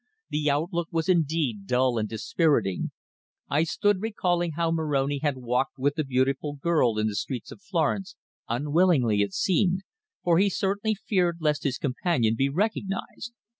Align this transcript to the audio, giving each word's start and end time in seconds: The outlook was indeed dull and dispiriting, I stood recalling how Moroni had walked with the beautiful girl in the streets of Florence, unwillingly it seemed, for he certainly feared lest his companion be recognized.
The 0.31 0.49
outlook 0.49 0.87
was 0.91 1.07
indeed 1.07 1.67
dull 1.67 1.99
and 1.99 2.09
dispiriting, 2.09 2.89
I 3.49 3.63
stood 3.63 4.01
recalling 4.01 4.53
how 4.53 4.71
Moroni 4.71 5.19
had 5.19 5.37
walked 5.37 5.77
with 5.77 5.93
the 5.93 6.03
beautiful 6.03 6.53
girl 6.55 6.97
in 6.97 7.05
the 7.05 7.13
streets 7.13 7.51
of 7.51 7.61
Florence, 7.61 8.15
unwillingly 8.49 9.21
it 9.21 9.33
seemed, 9.35 9.83
for 10.23 10.39
he 10.39 10.49
certainly 10.49 10.95
feared 10.95 11.37
lest 11.39 11.61
his 11.65 11.77
companion 11.77 12.33
be 12.35 12.49
recognized. 12.49 13.33